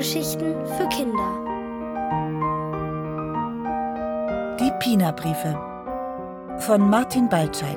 [0.00, 1.30] Hörgeschichten für Kinder.
[4.58, 5.52] Die Pina-Briefe
[6.60, 7.76] von Martin Baltscheid.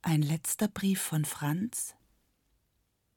[0.00, 1.94] Ein letzter Brief von Franz.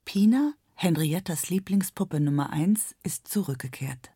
[0.04, 4.12] Pina, Henriettas Lieblingspuppe Nummer eins, ist zurückgekehrt.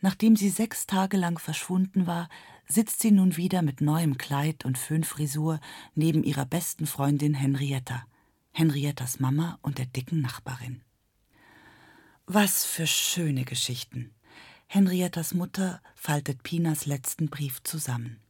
[0.00, 2.28] Nachdem sie sechs Tage lang verschwunden war,
[2.66, 5.60] sitzt sie nun wieder mit neuem Kleid und Föhnfrisur
[5.94, 8.04] neben ihrer besten Freundin Henrietta,
[8.52, 10.82] Henriettas Mama und der dicken Nachbarin.
[12.26, 14.14] Was für schöne Geschichten.
[14.68, 18.20] Henriettas Mutter faltet Pinas letzten Brief zusammen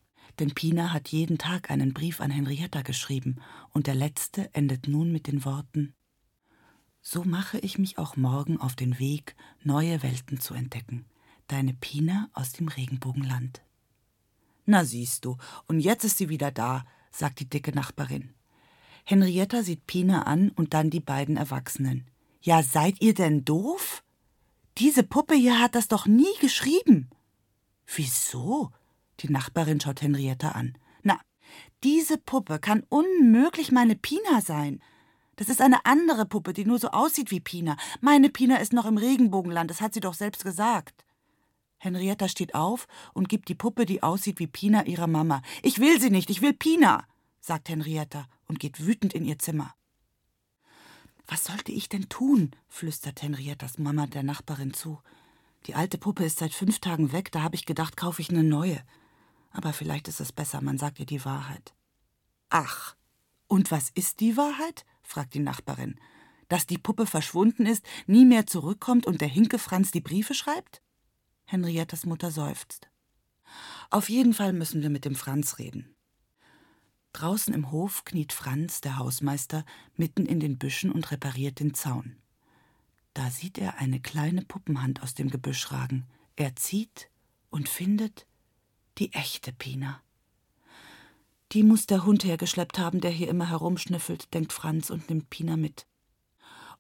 [0.40, 3.36] denn Pina hat jeden Tag einen Brief an Henrietta geschrieben,
[3.70, 5.94] und der letzte endet nun mit den Worten
[7.02, 11.06] So mache ich mich auch morgen auf den Weg, neue Welten zu entdecken.
[11.46, 13.62] Deine Pina aus dem Regenbogenland.
[14.66, 18.34] Na siehst du, und jetzt ist sie wieder da, sagt die dicke Nachbarin.
[19.04, 22.06] Henrietta sieht Pina an und dann die beiden Erwachsenen.
[22.42, 24.04] Ja, seid ihr denn doof?
[24.78, 27.10] Diese Puppe hier hat das doch nie geschrieben.
[27.86, 28.70] Wieso?
[29.20, 30.76] Die Nachbarin schaut Henrietta an.
[31.02, 31.18] Na,
[31.82, 34.80] diese Puppe kann unmöglich meine Pina sein.
[35.40, 37.78] Das ist eine andere Puppe, die nur so aussieht wie Pina.
[38.02, 41.06] Meine Pina ist noch im Regenbogenland, das hat sie doch selbst gesagt.
[41.78, 45.40] Henrietta steht auf und gibt die Puppe, die aussieht wie Pina, ihrer Mama.
[45.62, 47.06] Ich will sie nicht, ich will Pina,
[47.40, 49.74] sagt Henrietta und geht wütend in ihr Zimmer.
[51.26, 52.50] Was sollte ich denn tun?
[52.68, 55.00] flüstert Henriettas Mama der Nachbarin zu.
[55.64, 58.44] Die alte Puppe ist seit fünf Tagen weg, da habe ich gedacht, kaufe ich eine
[58.44, 58.78] neue.
[59.52, 61.72] Aber vielleicht ist es besser, man sagt ihr die Wahrheit.
[62.50, 62.94] Ach,
[63.46, 64.84] und was ist die Wahrheit?
[65.10, 65.98] Fragt die Nachbarin.
[66.48, 70.82] Dass die Puppe verschwunden ist, nie mehr zurückkommt und der Hinke Franz die Briefe schreibt?
[71.44, 72.88] Henriettas Mutter seufzt.
[73.90, 75.94] Auf jeden Fall müssen wir mit dem Franz reden.
[77.12, 79.64] Draußen im Hof kniet Franz, der Hausmeister,
[79.96, 82.16] mitten in den Büschen und repariert den Zaun.
[83.14, 86.06] Da sieht er eine kleine Puppenhand aus dem Gebüsch ragen.
[86.36, 87.10] Er zieht
[87.50, 88.26] und findet
[88.98, 90.00] die echte Pina.
[91.52, 95.56] Die muss der Hund hergeschleppt haben, der hier immer herumschnüffelt, denkt Franz und nimmt Pina
[95.56, 95.86] mit.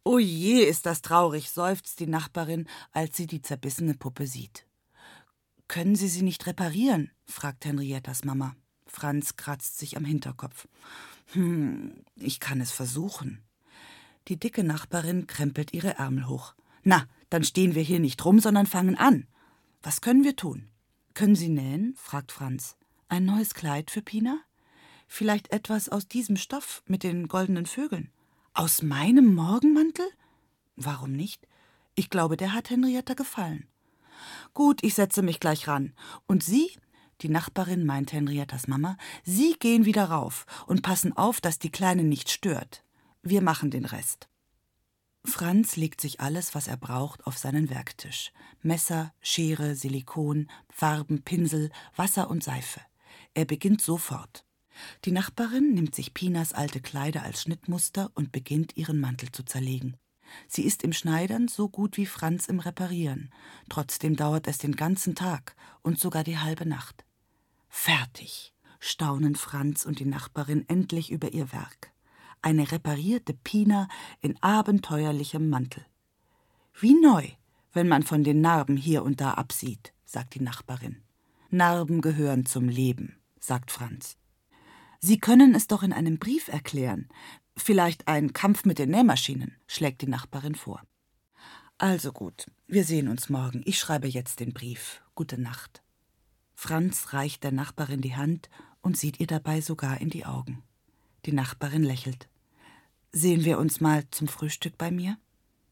[0.04, 4.66] O je, ist das traurig, seufzt die Nachbarin, als sie die zerbissene Puppe sieht.
[5.68, 7.12] Können Sie sie nicht reparieren?
[7.26, 8.56] fragt Henriettas Mama.
[8.86, 10.66] Franz kratzt sich am Hinterkopf.
[11.32, 13.40] Hm, ich kann es versuchen.
[14.26, 16.54] Die dicke Nachbarin krempelt ihre Ärmel hoch.
[16.82, 19.28] Na, dann stehen wir hier nicht rum, sondern fangen an.
[19.82, 20.68] Was können wir tun?
[21.14, 21.94] Können Sie nähen?
[21.96, 22.76] fragt Franz.
[23.08, 24.40] Ein neues Kleid für Pina?
[25.12, 28.12] Vielleicht etwas aus diesem Stoff mit den goldenen Vögeln?
[28.54, 30.06] Aus meinem Morgenmantel?
[30.76, 31.48] Warum nicht?
[31.96, 33.66] Ich glaube, der hat Henrietta gefallen.
[34.54, 35.94] Gut, ich setze mich gleich ran.
[36.28, 36.70] Und Sie?
[37.22, 38.96] Die Nachbarin meint Henriettas Mama.
[39.24, 42.84] Sie gehen wieder rauf und passen auf, dass die Kleine nicht stört.
[43.20, 44.28] Wir machen den Rest.
[45.24, 48.32] Franz legt sich alles, was er braucht, auf seinen Werktisch.
[48.62, 52.80] Messer, Schere, Silikon, Farben, Pinsel, Wasser und Seife.
[53.34, 54.44] Er beginnt sofort.
[55.04, 59.96] Die Nachbarin nimmt sich Pinas alte Kleider als Schnittmuster und beginnt ihren Mantel zu zerlegen.
[60.46, 63.30] Sie ist im Schneidern so gut wie Franz im Reparieren.
[63.68, 67.04] Trotzdem dauert es den ganzen Tag und sogar die halbe Nacht.
[67.68, 71.92] Fertig, staunen Franz und die Nachbarin endlich über ihr Werk
[72.42, 73.88] eine reparierte Pina
[74.20, 75.84] in abenteuerlichem Mantel.
[76.78, 77.28] Wie neu,
[77.72, 81.02] wenn man von den Narben hier und da absieht, sagt die Nachbarin.
[81.50, 84.16] Narben gehören zum Leben, sagt Franz.
[85.00, 87.08] Sie können es doch in einem Brief erklären.
[87.56, 90.82] Vielleicht ein Kampf mit den Nähmaschinen, schlägt die Nachbarin vor.
[91.78, 93.62] Also gut, wir sehen uns morgen.
[93.64, 95.02] Ich schreibe jetzt den Brief.
[95.14, 95.82] Gute Nacht.
[96.54, 98.50] Franz reicht der Nachbarin die Hand
[98.82, 100.62] und sieht ihr dabei sogar in die Augen.
[101.24, 102.28] Die Nachbarin lächelt.
[103.12, 105.16] Sehen wir uns mal zum Frühstück bei mir?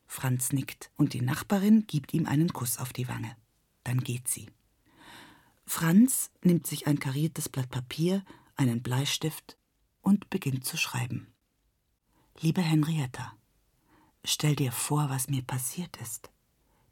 [0.07, 3.37] Franz nickt und die Nachbarin gibt ihm einen Kuss auf die Wange.
[3.85, 4.49] Dann geht sie.
[5.67, 8.25] Franz nimmt sich ein kariertes Blatt Papier,
[8.59, 9.57] einen Bleistift
[10.03, 11.33] und beginnt zu schreiben.
[12.41, 13.33] Liebe Henrietta,
[14.25, 16.31] stell dir vor, was mir passiert ist.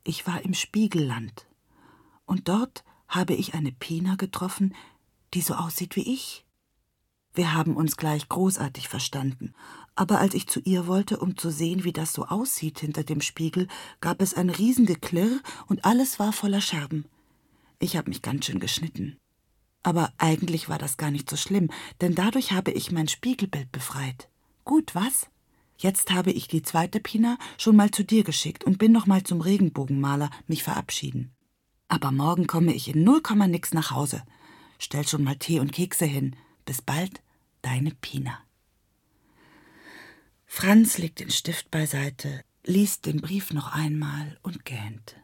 [0.05, 1.47] Ich war im Spiegelland
[2.25, 4.75] und dort habe ich eine Pina getroffen,
[5.35, 6.45] die so aussieht wie ich.
[7.35, 9.53] Wir haben uns gleich großartig verstanden,
[9.95, 13.21] aber als ich zu ihr wollte, um zu sehen, wie das so aussieht hinter dem
[13.21, 13.69] Spiegel,
[14.01, 17.07] gab es ein Riesengeklirr und alles war voller Scherben.
[17.79, 19.19] Ich habe mich ganz schön geschnitten.
[19.87, 24.29] Aber eigentlich war das gar nicht so schlimm, denn dadurch habe ich mein Spiegelbild befreit.
[24.65, 25.29] Gut, was?
[25.79, 29.23] Jetzt habe ich die zweite Pina schon mal zu dir geschickt und bin noch mal
[29.23, 31.31] zum Regenbogenmaler mich verabschieden.
[31.87, 34.25] Aber morgen komme ich in null Komma nix nach Hause.
[34.81, 36.35] Stell schon mal Tee und Kekse hin.
[36.65, 37.23] Bis bald,
[37.63, 38.41] deine Pina.
[40.47, 45.15] Franz legt den Stift beiseite, liest den Brief noch einmal und gähnt.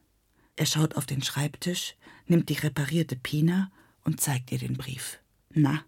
[0.54, 1.96] Er schaut auf den Schreibtisch,
[2.28, 3.72] nimmt die reparierte Pina
[4.04, 5.20] und zeigt ihr den Brief.
[5.50, 5.84] Na,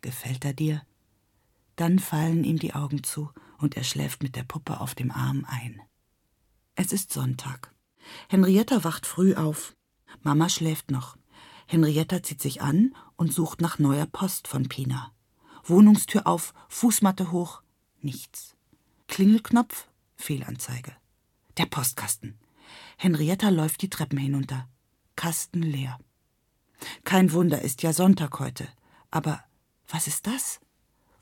[0.00, 0.82] gefällt er dir?
[1.76, 5.44] Dann fallen ihm die Augen zu und er schläft mit der Puppe auf dem Arm
[5.48, 5.80] ein.
[6.74, 7.74] Es ist Sonntag.
[8.28, 9.74] Henrietta wacht früh auf.
[10.22, 11.16] Mama schläft noch.
[11.66, 15.12] Henrietta zieht sich an und sucht nach neuer Post von Pina.
[15.64, 17.62] Wohnungstür auf, Fußmatte hoch,
[18.00, 18.54] nichts.
[19.08, 20.96] Klingelknopf, Fehlanzeige.
[21.56, 22.38] Der Postkasten.
[22.96, 24.68] Henrietta läuft die Treppen hinunter.
[25.16, 25.98] Kasten leer.
[27.04, 28.68] Kein Wunder, ist ja Sonntag heute.
[29.10, 29.42] Aber
[29.88, 30.60] was ist das?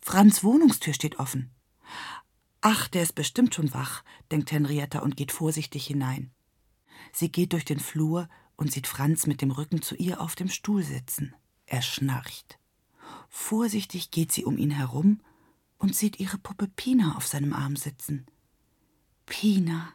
[0.01, 1.51] Franz Wohnungstür steht offen.
[2.61, 6.31] Ach, der ist bestimmt schon wach, denkt Henrietta und geht vorsichtig hinein.
[7.13, 10.49] Sie geht durch den Flur und sieht Franz mit dem Rücken zu ihr auf dem
[10.49, 11.35] Stuhl sitzen.
[11.67, 12.59] Er schnarcht.
[13.29, 15.21] Vorsichtig geht sie um ihn herum
[15.79, 18.27] und sieht ihre Puppe Pina auf seinem Arm sitzen.
[19.27, 19.93] Pina,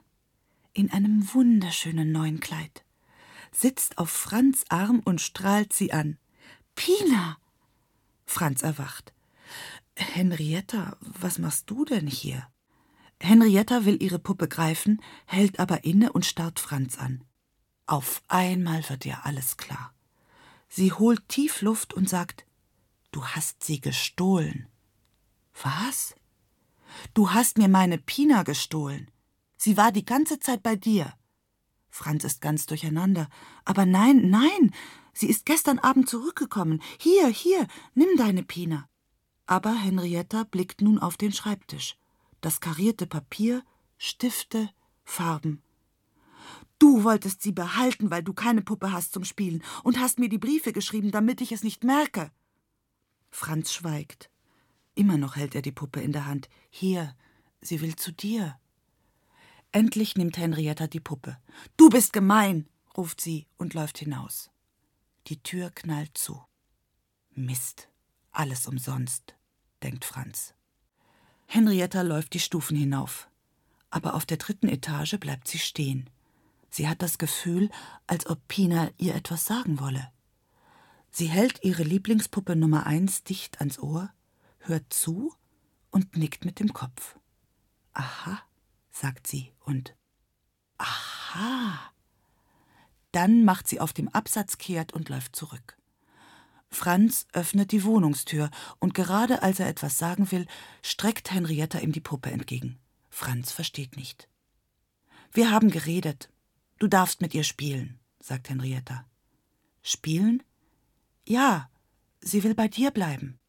[0.73, 2.83] in einem wunderschönen neuen Kleid,
[3.51, 6.17] sitzt auf Franz Arm und strahlt sie an.
[6.75, 7.37] Pina!
[8.25, 9.13] Franz erwacht.
[9.95, 12.47] Henrietta, was machst du denn hier?
[13.19, 17.23] Henrietta will ihre Puppe greifen, hält aber inne und starrt Franz an.
[17.85, 19.93] Auf einmal wird ihr alles klar.
[20.69, 22.45] Sie holt tief Luft und sagt
[23.11, 24.67] Du hast sie gestohlen.
[25.61, 26.15] Was?
[27.13, 29.09] Du hast mir meine Pina gestohlen.
[29.57, 31.13] Sie war die ganze Zeit bei dir.
[31.99, 33.27] Franz ist ganz durcheinander.
[33.65, 34.73] Aber nein, nein,
[35.11, 36.81] sie ist gestern Abend zurückgekommen.
[36.97, 38.87] Hier, hier, nimm deine Pina.
[39.45, 41.97] Aber Henrietta blickt nun auf den Schreibtisch.
[42.39, 43.63] Das karierte Papier,
[43.97, 44.69] Stifte,
[45.03, 45.61] Farben.
[46.79, 50.37] Du wolltest sie behalten, weil du keine Puppe hast zum Spielen und hast mir die
[50.37, 52.31] Briefe geschrieben, damit ich es nicht merke.
[53.29, 54.29] Franz schweigt.
[54.95, 56.47] Immer noch hält er die Puppe in der Hand.
[56.69, 57.13] Hier,
[57.59, 58.57] sie will zu dir.
[59.71, 61.37] Endlich nimmt Henrietta die Puppe.
[61.77, 62.67] Du bist gemein,
[62.97, 64.49] ruft sie und läuft hinaus.
[65.27, 66.41] Die Tür knallt zu.
[67.35, 67.87] Mist,
[68.31, 69.35] alles umsonst,
[69.83, 70.55] denkt Franz.
[71.45, 73.29] Henrietta läuft die Stufen hinauf.
[73.91, 76.09] Aber auf der dritten Etage bleibt sie stehen.
[76.69, 77.69] Sie hat das Gefühl,
[78.07, 80.11] als ob Pina ihr etwas sagen wolle.
[81.11, 84.11] Sie hält ihre Lieblingspuppe Nummer eins dicht ans Ohr,
[84.59, 85.33] hört zu
[85.89, 87.17] und nickt mit dem Kopf.
[87.93, 88.39] Aha,
[88.91, 89.95] sagt sie und
[90.77, 91.91] Aha.
[93.11, 95.77] Dann macht sie auf dem Absatz kehrt und läuft zurück.
[96.69, 100.45] Franz öffnet die Wohnungstür und gerade als er etwas sagen will,
[100.83, 102.79] streckt Henrietta ihm die Puppe entgegen.
[103.09, 104.29] Franz versteht nicht.
[105.31, 106.31] Wir haben geredet.
[106.77, 109.05] Du darfst mit ihr spielen, sagt Henrietta.
[109.81, 110.43] Spielen?
[111.27, 111.69] Ja,
[112.21, 113.39] sie will bei dir bleiben.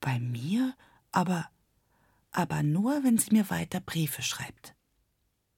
[0.00, 0.74] Bei mir?
[1.12, 1.48] Aber
[2.30, 4.74] aber nur, wenn sie mir weiter Briefe schreibt.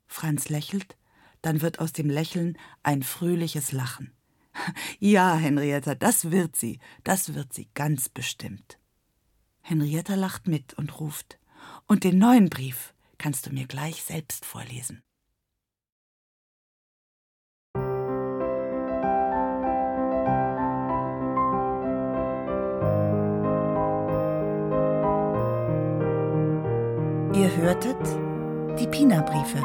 [0.07, 0.97] Franz lächelt,
[1.43, 4.13] dann wird aus dem Lächeln ein fröhliches Lachen.
[4.99, 8.79] Ja, Henrietta, das wird sie, das wird sie ganz bestimmt.
[9.63, 11.39] Henrietta lacht mit und ruft
[11.87, 15.03] Und den neuen Brief kannst du mir gleich selbst vorlesen.
[27.41, 27.97] Ihr hörtet
[28.79, 29.63] die Pina-Briefe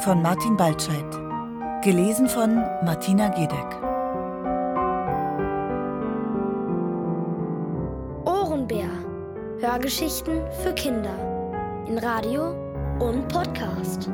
[0.00, 1.04] von Martin Baltscheid.
[1.84, 3.76] Gelesen von Martina Gedeck.
[8.24, 8.88] Ohrenbär.
[9.60, 11.12] Hörgeschichten für Kinder.
[11.86, 12.54] In Radio
[13.00, 14.08] und Podcast.